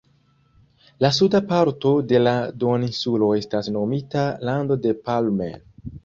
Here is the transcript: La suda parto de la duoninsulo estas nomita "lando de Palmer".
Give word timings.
La 1.03 1.09
suda 1.17 1.41
parto 1.49 1.91
de 2.11 2.21
la 2.23 2.33
duoninsulo 2.63 3.27
estas 3.41 3.69
nomita 3.75 4.23
"lando 4.51 4.79
de 4.87 4.95
Palmer". 5.11 5.53